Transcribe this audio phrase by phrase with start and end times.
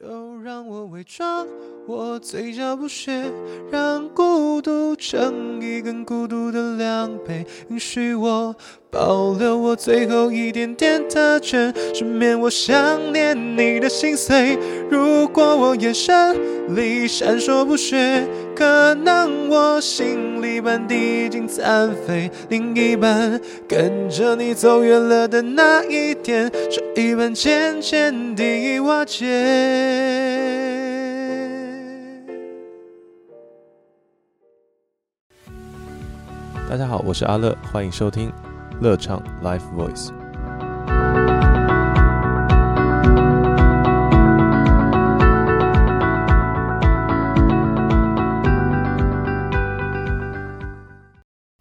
[0.00, 1.46] 就让我伪装，
[1.86, 3.30] 我嘴角不屑，
[3.70, 8.56] 让孤独成一根孤独的量杯，允许我
[8.90, 14.58] 保留我最后一点点特权，赦免我想念你的心碎。
[14.90, 18.26] 如果我眼神里闪烁不屑，
[18.56, 29.24] 可能我心一半已经残废，另一半跟着你走远了的那一天，这一半渐渐地瓦解。
[36.68, 38.32] 大家好，我是阿乐，欢迎收听
[38.80, 40.23] 乐唱 Live Voice。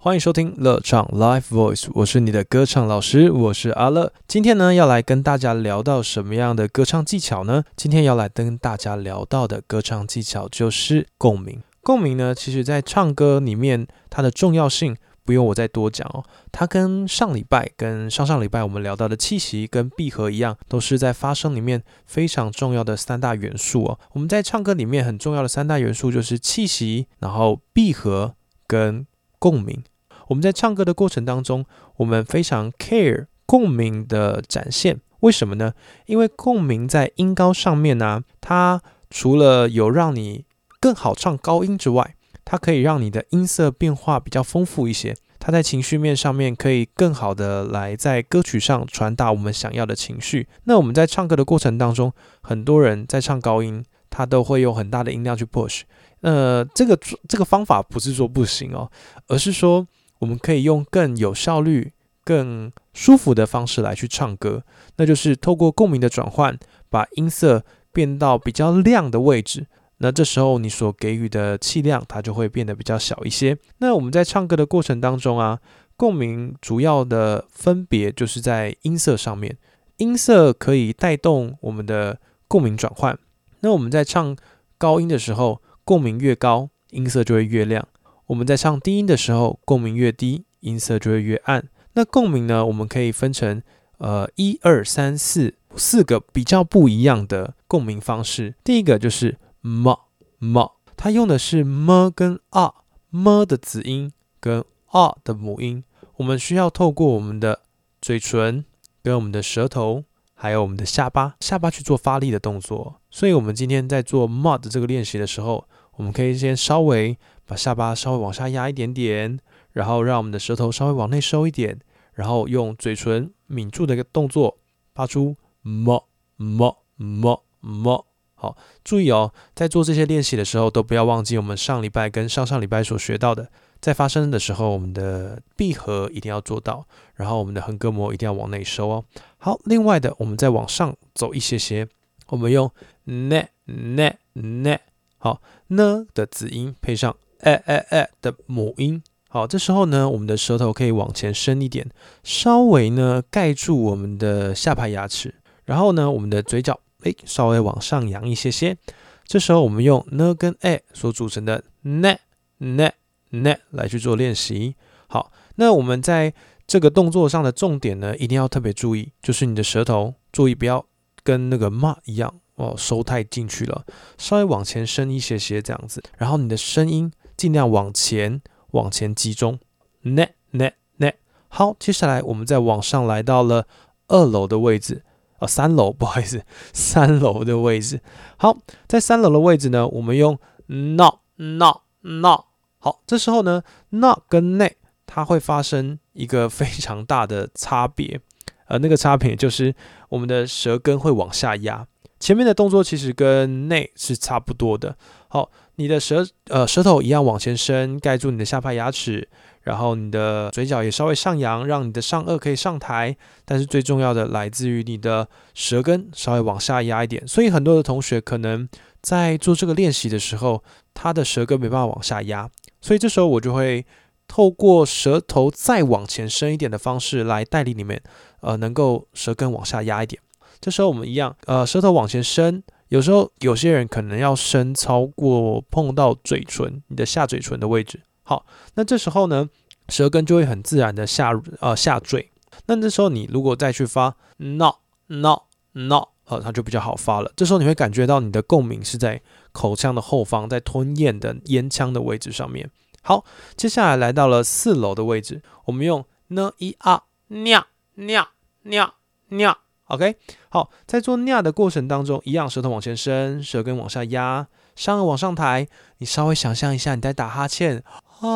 [0.04, 4.12] 欢迎收听乐唱 Live Voice，我是你的歌唱老师，我是阿乐。
[4.28, 7.64] 今天呢，要来跟大家聊到什么样的歌唱技巧呢？
[7.78, 11.62] 今天要来跟大家聊到的歌唱技巧就是共鸣。
[11.82, 14.94] 共鸣呢，其实在唱歌里面，它的重要性
[15.24, 16.26] 不用我再多讲哦。
[16.52, 23.98] 它跟上礼拜、跟上上礼拜我们聊到的气息跟闭合一样，都是在发声里面非常重要的三大元素哦。
[24.12, 28.36] 我们在唱歌里面很重要的三大元素就是气息，然后闭合
[28.68, 29.08] 跟
[29.40, 29.82] 共鸣。
[30.28, 31.66] 我们在唱歌的过程当中，
[31.98, 35.00] 我们非常 care 共鸣的展现。
[35.20, 35.74] 为什么呢？
[36.06, 40.44] 因为共鸣在音高上面呢，它除了有让你
[40.82, 45.16] 更好唱高音之外，它可以让你的音色变化比较丰富一些。
[45.40, 50.48] 它在情绪面上面可以更好的来在歌曲上传达我们想要的情绪。
[50.66, 55.84] 那我们在唱歌的过程当中，很多人在唱高音，他都会用很大的音量去 push。
[56.20, 56.98] 呃，这个
[57.30, 58.92] 这个方法不是说不行哦，
[59.28, 59.88] 而是说。
[60.24, 61.92] 我们可以用更有效率、
[62.24, 64.64] 更舒服的方式来去唱歌，
[64.96, 66.58] 那就是透过共鸣的转换，
[66.90, 69.68] 把音色变到比较亮的位置。
[69.98, 73.58] 那这时候你所给予的气量，它就会变得比较小一些。
[73.80, 75.60] 那我们在唱歌的过程当中啊，
[75.98, 79.58] 共鸣主要的分别就是在音色上面，
[79.98, 83.20] 音色可以带动我们的共鸣转换。
[83.60, 84.38] 那我们在唱
[84.78, 87.86] 高音的时候，共鸣越高，音色就会越亮。
[88.34, 91.70] 我们在唱低音的时候，共鸣越低，音色就会越暗。
[91.94, 92.66] 那共鸣呢？
[92.66, 93.62] 我们可以分成
[94.00, 98.56] 呃一二三四四个比较不一样的共鸣方式。
[98.64, 99.96] 第一个就是 m
[100.40, 105.84] m，它用的是 m 跟 r，m 的子音跟 r 的母音。
[106.16, 107.60] 我们需要透过我们的
[108.02, 108.66] 嘴唇
[109.04, 112.96] 跟我们的舌头，还有我们的下巴，下巴去做发力的动作。
[113.12, 115.68] 所以，我们今天在做 m 的这个练习的时候，
[115.98, 117.16] 我们可以先稍微。
[117.46, 119.40] 把下巴稍微往下压一点点，
[119.72, 121.80] 然后让我们的舌头稍微往内收一点，
[122.14, 124.58] 然后用嘴唇抿住的一个动作
[124.94, 128.06] 发出么么么么。
[128.36, 133.50] 好，注意哦，在做这些练习的时候，都不要忘记我们上礼拜跟上上礼拜所学到的，
[133.80, 139.06] 在发声的时候，我们的闭合一定要做到，然后我们的横膈膜一定要往内收哦。
[139.38, 141.88] 好，另外的，我们再往上走一些些，
[142.28, 142.70] 我们用
[143.06, 144.80] ne ne ne，
[145.18, 147.16] 好呢的子音配上。
[147.44, 151.90] 哎哎哎的母音，好，这时候呢，我们的舌头可以往前伸一点，
[152.24, 158.78] 稍微呢盖住我们的下排牙齿，然后呢，我们的嘴角哎稍微往上扬一些些。
[159.26, 162.18] 这时候我们用呢跟哎所组成的 ne
[162.60, 162.92] ne
[163.32, 164.76] ne 来去做练习。
[165.08, 166.34] 好，那我们在
[166.66, 170.86] 这个动作上的重点呢，一定要特别注意，就是你的舌头注意不要
[171.24, 173.84] 跟那个 ma 一样哦收太进去了，
[174.18, 177.12] 稍微往前伸一些些这样子，然后你的声音。
[177.36, 179.60] 尽量往前，往前集中。
[180.06, 181.12] 呢呢呢，
[181.48, 183.68] 好，接下来我们再往上来到了
[184.08, 185.04] 二楼的位置，
[185.40, 186.44] 哦，三楼， 不好意思，
[186.74, 188.02] 三楼的位置。
[188.38, 190.38] 好，在三楼的位置呢，我们用
[190.68, 192.42] not not not。
[192.80, 194.74] 好，这时候呢 no 跟 ne
[195.06, 198.20] 它会发生一个非常大的差别，
[198.68, 199.74] 呃，那个差别就是
[200.10, 201.88] 我们的舌根会往下压。
[202.20, 204.98] 前面的动作其实跟内是差不多的。
[205.30, 205.50] 好。
[205.76, 209.28] 你的舌呃舌头一样往前伸，盖住你的下排牙齿，
[209.62, 213.16] 然后你的嘴角也稍微上扬，让你的上颚可以上抬。
[213.44, 217.28] 但是最重要的来自于你的舌根稍微往下压一点。
[217.28, 218.70] 所以很多的同学可能
[219.02, 222.48] 在做这个练习的时候，他的舌根没办法往下压，
[222.80, 223.84] 所以这时候我就会
[224.28, 228.00] 透过舌头再往前伸一点的方式来带领你们，
[228.42, 230.22] 呃，能够舌根往下压一点。
[230.62, 232.64] 这时候我们一样，呃，舌头往前伸。
[232.94, 238.00] 有时候有些人可能要伸超过碰到嘴唇，你的下嘴唇的位置。
[238.22, 238.46] 好，
[238.76, 239.50] 那这时候呢，
[239.90, 242.30] 舌根就会很自然的下呃下坠。
[242.68, 244.76] 那这时候你如果再去发 no
[245.08, 245.42] no
[245.72, 247.34] no 呃，它就比较好发了。
[247.36, 249.20] 这时候你会感觉到你的共鸣是在
[249.52, 252.70] 口腔的后方，在吞咽的咽腔的位置上面。
[253.02, 253.26] 好，
[253.58, 258.28] 接下来来到了四楼的位置，我们用 n i a 尿尿
[258.62, 258.94] 尿
[259.30, 259.58] 尿
[259.88, 260.16] ，OK。
[260.50, 265.68] 好，在做尿的过程当中，一样舌头往前伸，舌根往下压，上颚往上抬。
[265.98, 267.84] 你稍微想象一下，你在打哈欠。
[268.22, 268.30] 啊，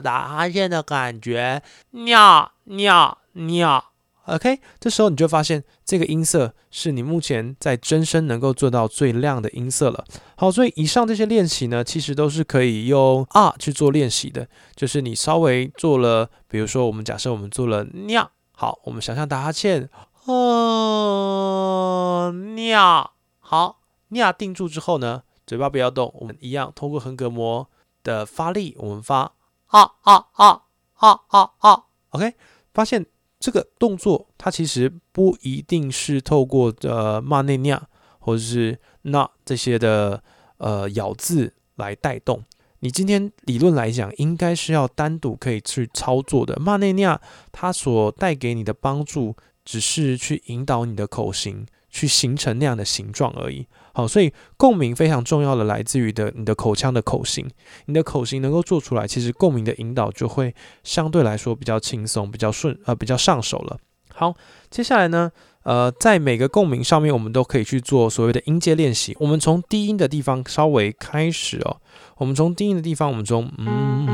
[0.00, 3.84] 打哈欠的感觉，尿尿尿
[4.24, 10.02] ，OK，这时候你就发现这个音色是你目前在真声能够做到最亮的音色了。
[10.34, 14.48] 好，所以以上这些练习呢，其实都是可以用啊去做练习的。
[14.74, 19.90] 就是你稍微做了，比如说我们假设我们做了尿，好，我们想象打哈欠，
[20.24, 27.68] 哦，尿，好，尿定住之后呢，嘴巴不要动，我们一样通过横膈膜。
[28.04, 29.32] 的发力，我们发
[29.68, 30.64] 啊啊啊
[30.96, 32.34] 啊啊啊，OK，
[32.74, 33.06] 发现
[33.40, 37.82] 这个动作它其实不一定是透过呃骂内尿
[38.18, 40.22] 或者是那这些的
[40.58, 42.44] 呃咬字来带动。
[42.84, 46.54] 你今天理论来讲，应该是要单独可以去操作的。
[46.60, 47.18] 骂内尼亚
[47.50, 49.34] 它所带给你的帮助，
[49.64, 51.66] 只是去引导你的口型。
[51.94, 53.64] 去形成那样的形状而已。
[53.92, 57.48] 好，所以共鸣非常重要的来自于的你的口腔的口型，
[57.86, 60.52] 你的口型能够做出来，其实共鸣的引导就会
[60.82, 63.78] 相对来说比较轻松，比较顺，呃，比较上手了。
[64.12, 64.34] 好，
[64.70, 65.30] 接下来呢，
[65.64, 69.16] 呃，在每个共鸣上面，我们都可以去做所谓的音阶练习。
[69.20, 71.78] 我们从低音的地方稍微开始哦。
[72.18, 74.06] 我们从低音的地方，我们从嗯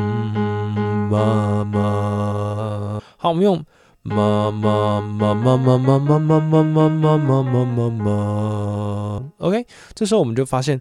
[1.11, 3.65] 妈妈，好，我们用。
[4.03, 10.81] 妈妈妈妈妈妈妈妈妈妈妈妈妈妈，OK，这时候我们就发现，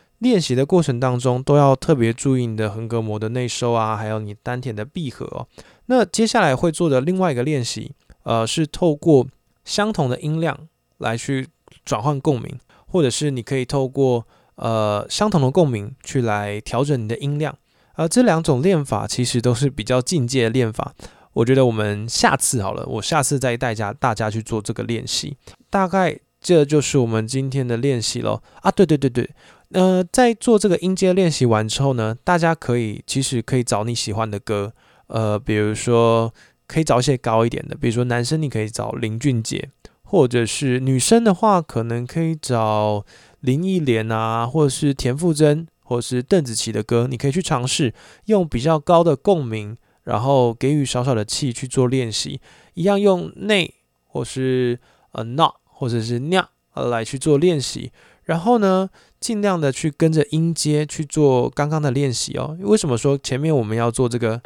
[0.21, 5.47] 练习的过程当中，都要特别注意你的横膈膜的内收啊，还有你丹田的闭合哦。
[5.87, 9.27] 那接下来会做的另外一个练习，呃，是透过
[9.65, 10.55] 相同的音量
[10.99, 11.47] 来去
[11.83, 17.57] 转换共鸣，或者是你可以透过呃相同的共鸣去来调整你的音量。
[17.95, 20.93] 而这两种练法其实都是比较进阶的练法。
[21.33, 25.35] 我觉得我们下次好了，我下次再带家大家去做这个练习。
[25.69, 28.41] 大概这就是我们今天的练习喽。
[28.61, 29.29] 啊，对对对对。
[29.73, 34.73] 呃，在做这个音阶练习完之后呢，大家可以其实可以找你喜欢的歌，
[35.07, 36.33] 呃，比如说
[36.67, 39.69] 可以找一些高一点的，比如说男生你可以找林俊杰，
[40.03, 43.05] 或者是女生的话可能可以找
[43.39, 47.93] 林忆莲啊，或者是田馥甄，或者是邓紫棋的歌，你可以去尝试
[48.25, 52.41] 用比较高的共鸣，然后给予少少的气去做练习，
[52.73, 53.73] 一样用内
[54.05, 54.79] 或是
[55.13, 57.93] 呃 not 或者是尿来去做练习。
[58.31, 62.57] 然后呢，尽量的去跟着音阶去做刚刚的练习哦。
[62.61, 64.39] 为什么说前面我们要做这个，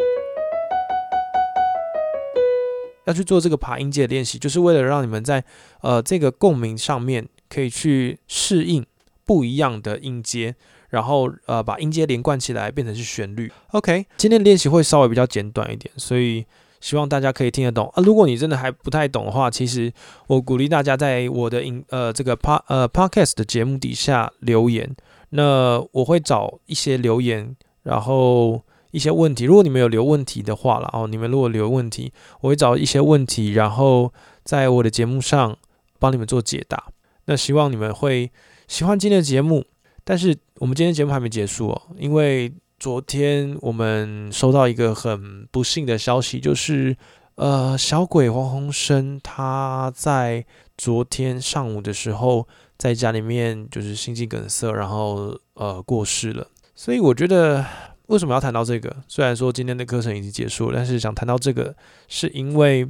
[3.05, 5.43] 要去做这个爬音阶的练习，就是为了让你们在
[5.81, 8.83] 呃这个共鸣上面可以去适应
[9.23, 10.55] 不一样的音阶，
[10.89, 13.51] 然后呃把音阶连贯起来变成是旋律。
[13.73, 16.43] OK，今天的练习会稍微比较简短一点，所以。
[16.85, 18.03] 希望大家可以听得懂啊！
[18.03, 19.91] 如果你真的还不太懂的话，其实
[20.27, 24.95] 我鼓励大家在我的音呃这个帕呃 podcast 的节目底下留言，
[25.31, 28.61] 那我会找一些留言，然后
[28.91, 29.45] 一些问题。
[29.45, 34.13] 如果你们有留问题的话了哦，你们如果留问题，我会找一些问题，然后
[34.43, 35.57] 在我的节目上
[35.97, 36.83] 帮你们做解答。
[37.25, 38.31] 那希望你们会
[38.67, 39.65] 喜欢今天的节目。
[40.03, 42.53] 但是我们今天节目还没结束哦，因为
[42.85, 46.95] 昨天我们收到一个很不幸的消息，就是
[47.33, 50.45] 呃，小鬼黄鸿升他在
[50.77, 56.45] 昨天上午的时候在家里面就是心肌梗塞，然后呃过世了。
[56.75, 57.65] 所以我觉得
[58.05, 58.95] 为什么要谈到这个？
[59.07, 61.75] 虽然说今天的课程已经结束了，但是想谈到这个，
[62.07, 62.87] 是因为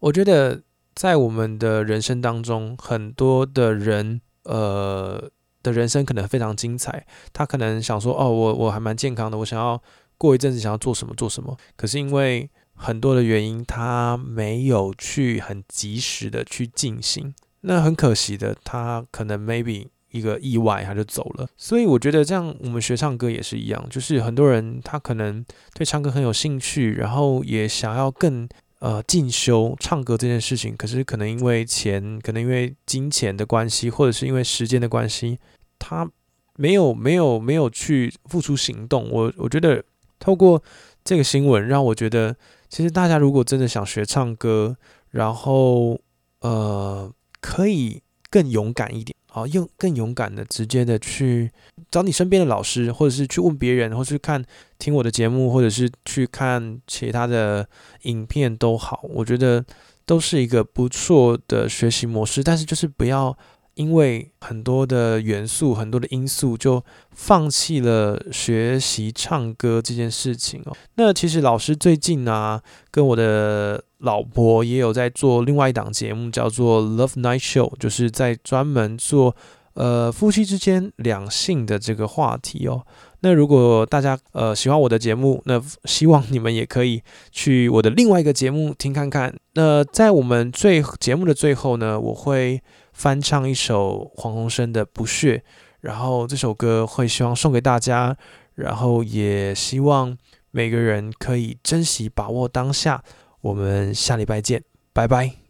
[0.00, 0.60] 我觉得
[0.96, 5.30] 在我们的人生当中，很多的人呃。
[5.62, 9.82] 的人生可能非常精彩，他可能想说：“哦，我我还蛮健康的，我想要
[10.16, 21.48] 过一阵子想要做什么做什么。”可是因为很多的原因，他没有去很及时的去进行，那很可惜的，他可能 maybe 一个意外他就走了。
[21.56, 28.48] 所以我觉得这样，我们学唱歌也是一样，就是很多人他可能对唱歌很有兴趣，然后也想要更。
[28.80, 35.38] 呃，进修唱歌这件事情，可是可能因为钱，可能因为金钱的关系，或者是因为时间的关系，
[35.78, 36.10] 他
[36.56, 39.10] 没有没有没有去付出行动。
[39.10, 39.84] 我我觉得
[40.18, 40.62] 透过
[41.04, 42.34] 这个新闻，让我觉得，
[42.70, 44.76] 其实大家如果真的想学唱歌，
[45.10, 46.00] 然后
[46.40, 49.14] 呃，可以更勇敢一点。
[49.30, 51.50] 好，用更勇敢的、直接的去
[51.90, 54.44] 找你身边的老师，或者是去问别人，或是看
[54.78, 57.68] 听我的节目，或者是去看其他的
[58.02, 59.64] 影片都好，我觉得
[60.04, 62.42] 都是一个不错的学习模式。
[62.42, 63.36] 但是就是不要。
[63.80, 70.76] 因为很多的元素，很多的因素，就放弃了学习唱歌这件事情哦。
[70.96, 72.60] 那其实老师最近呢，
[72.90, 79.34] 跟我的老婆也有在做另外一档节目，叫做《Love Night Show》，就是在专门做
[79.72, 82.84] 呃夫妻之间两性的这个话题哦。
[83.20, 89.34] 那如果大家呃喜欢我的节目，那希望你们也可以去我的另外一个节目听看看。
[89.54, 92.60] 那在我们最节目的最后呢，我会。
[93.00, 95.38] 翻唱一首黄鸿升的《不屑》，
[95.80, 98.14] 然后这首歌会希望送给大家，
[98.56, 100.18] 然后也希望
[100.50, 103.02] 每个人可以珍惜把握当下。
[103.40, 105.49] 我们下礼拜见，拜拜。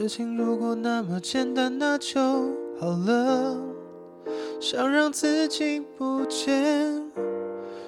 [0.00, 2.18] 事情如果那么简单，那就
[2.80, 3.54] 好了。
[4.58, 7.04] 想让自己不见，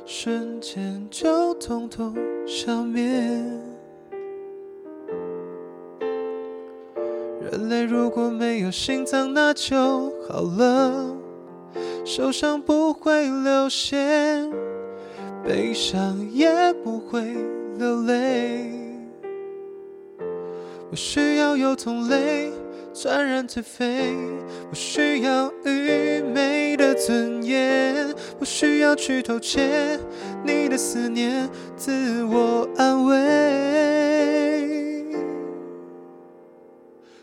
[0.05, 2.15] 瞬间就统统
[2.47, 3.03] 消灭。
[7.51, 9.75] 人类如果没有心脏，那就
[10.29, 11.17] 好了。
[12.05, 13.97] 受伤不会流血，
[15.43, 17.35] 悲伤也不会
[17.79, 18.82] 流泪。
[20.93, 22.53] 我需要有同类，
[22.93, 24.15] 传染颓废；
[24.69, 29.99] 我需要愚昧的尊严；我需要去偷窃
[30.45, 33.17] 你的思念，自我安慰。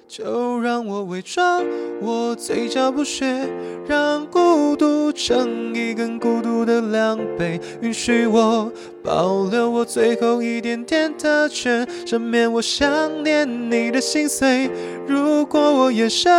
[0.07, 1.63] 就让我伪装，
[2.01, 3.47] 我嘴角不屑，
[3.88, 8.73] 让孤独成一根孤独的量杯，允许我
[9.09, 14.69] 保留我最后一点点特权，赦免我想念你的心碎。
[15.07, 16.31] 如果我眼神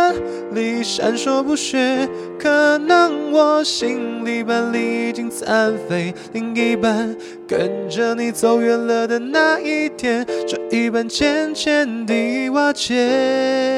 [0.53, 2.07] 里闪烁不屑，
[2.39, 7.13] 可能我心里半里已经残废，另一半
[7.45, 13.70] 跟着你走远了的那一天，这一半渐渐地瓦解。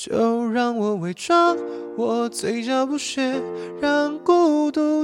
[0.00, 1.56] 就让我伪装，
[1.96, 3.42] 我嘴角不屑，
[3.80, 4.37] 让过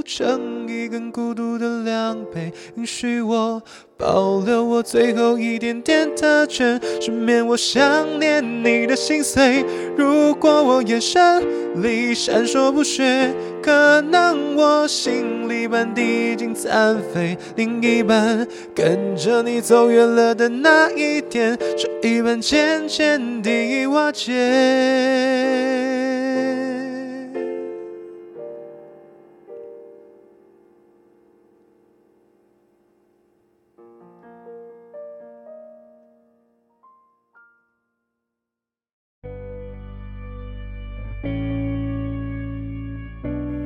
[0.05, 3.61] 独成一根孤独的量杯，允许我。
[3.97, 9.65] 保留我最后一点点特权，赦免我想念你的心碎。
[9.95, 11.41] 如果我眼神
[11.81, 13.33] 里闪烁不屑，
[13.63, 18.45] 可能我心里半地已经残废，另一半
[18.75, 25.94] 跟着你走远了的那一天，这一半渐渐地瓦解。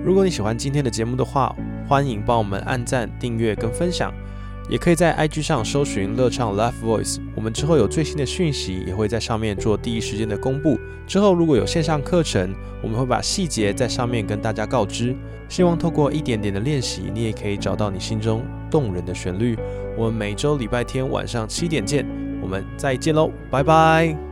[0.10, 1.56] 如果你喜欢今天的节目的话，
[1.88, 4.12] 欢迎帮我们按赞、订阅跟分享。
[4.68, 10.80] 也可以在 IG 上搜寻乐唱 Live Voice，我们之后有最新的讯息也会在上面做第一时间的公布。
[11.06, 15.16] 之后如果有线上课程，我们会把细节在上面跟大家告知。
[15.48, 19.56] 希望透过一点点的练习，你也可以找到你心中动人的旋律。
[19.96, 22.04] 我们每周礼拜天晚上七点见，
[22.42, 24.29] 我们再见喽，拜拜。